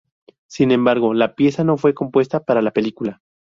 Sin 0.47 0.71
embargo, 0.71 1.13
la 1.13 1.35
pieza 1.35 1.63
no 1.63 1.77
fue 1.77 1.93
compuesta 1.93 2.39
para 2.43 2.63
la 2.63 2.71
película. 2.71 3.21